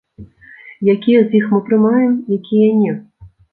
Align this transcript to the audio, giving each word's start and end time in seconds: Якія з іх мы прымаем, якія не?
Якія 0.93 1.19
з 1.27 1.39
іх 1.41 1.45
мы 1.53 1.59
прымаем, 1.69 2.17
якія 2.41 2.75
не? 2.83 2.99